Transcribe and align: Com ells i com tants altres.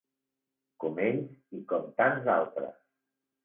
Com 0.83 0.97
ells 1.09 1.37
i 1.59 1.63
com 1.75 1.87
tants 2.03 2.33
altres. 2.41 2.85